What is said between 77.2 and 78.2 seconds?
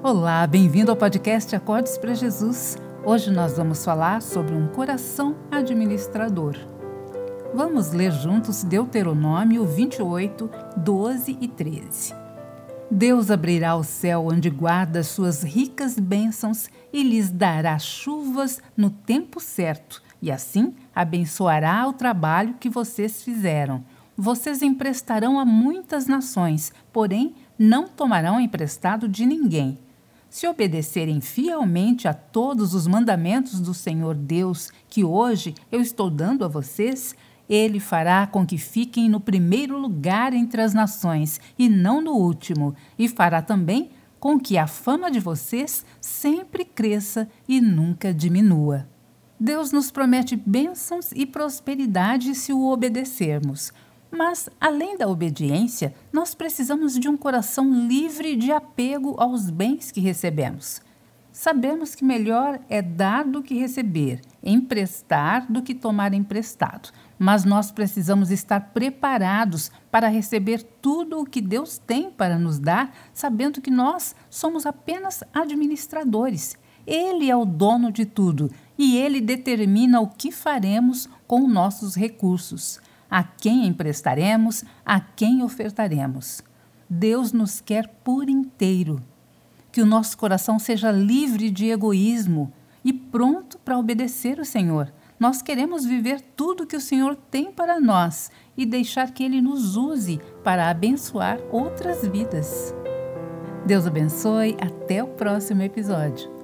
é o dono de